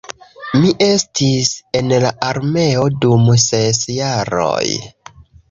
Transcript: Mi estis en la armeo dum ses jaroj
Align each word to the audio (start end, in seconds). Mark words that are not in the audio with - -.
Mi 0.61 0.69
estis 0.85 1.51
en 1.81 1.91
la 2.05 2.11
armeo 2.29 2.87
dum 3.05 3.29
ses 3.45 3.85
jaroj 4.01 4.75